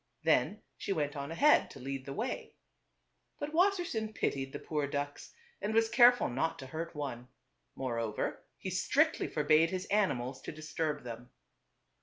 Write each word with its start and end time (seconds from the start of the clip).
Then 0.23 0.63
she 0.77 0.91
went 0.91 1.15
on 1.15 1.29
ahead 1.31 1.69
to 1.69 1.79
lead 1.79 2.07
the 2.07 2.13
way. 2.13 2.55
But 3.39 3.53
Wassersein 3.53 4.15
pitied 4.15 4.51
TWO 4.51 4.57
Bit 4.57 4.65
OTHERS. 4.65 4.65
291 4.65 4.65
the 4.65 4.67
poor 4.67 4.87
ducks 4.87 5.33
and 5.61 5.73
was 5.75 5.89
careful 5.89 6.27
not 6.27 6.57
to 6.57 6.65
hurt 6.65 6.95
one. 6.95 7.27
Moreover, 7.75 8.43
he 8.57 8.71
strictly 8.71 9.27
forbade 9.27 9.69
his 9.69 9.85
animals 9.91 10.41
to 10.41 10.51
dis 10.51 10.73
turb 10.73 11.03
them. 11.03 11.29